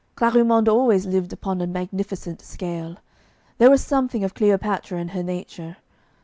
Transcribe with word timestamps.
Clarimonde 0.15 0.67
always 0.67 1.05
lived 1.05 1.31
upon 1.31 1.61
a 1.61 1.67
magnificent 1.67 2.41
scale; 2.41 2.97
there 3.59 3.69
was 3.69 3.85
something 3.85 4.23
of 4.23 4.33
Cleopatra 4.33 4.97
in 4.97 5.09
her 5.09 5.21
nature. 5.21 5.77